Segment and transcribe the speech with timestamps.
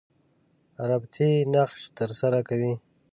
[0.89, 2.73] ربطي نقش تر سره کوي.